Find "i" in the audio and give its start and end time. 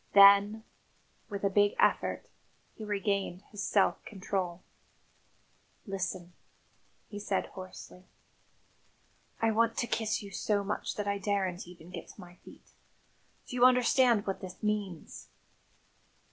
9.43-9.51, 11.07-11.19